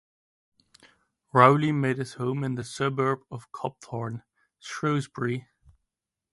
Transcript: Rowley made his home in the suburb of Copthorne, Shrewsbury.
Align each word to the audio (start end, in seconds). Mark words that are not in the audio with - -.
Rowley 1.31 1.71
made 1.71 1.99
his 1.99 2.15
home 2.15 2.43
in 2.43 2.55
the 2.55 2.63
suburb 2.63 3.21
of 3.29 3.51
Copthorne, 3.51 4.23
Shrewsbury. 4.57 5.47